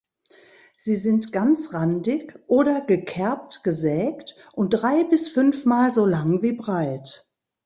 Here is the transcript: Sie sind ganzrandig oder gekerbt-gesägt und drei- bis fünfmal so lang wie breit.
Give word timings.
Sie 0.79 0.95
sind 0.95 1.31
ganzrandig 1.31 2.33
oder 2.47 2.81
gekerbt-gesägt 2.87 4.35
und 4.53 4.71
drei- 4.71 5.03
bis 5.03 5.29
fünfmal 5.29 5.93
so 5.93 6.07
lang 6.07 6.41
wie 6.41 6.53
breit. 6.53 7.29